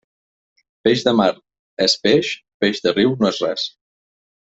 [0.87, 1.27] Peix de mar
[1.87, 2.33] és peix,
[2.65, 3.71] peix de riu no és res.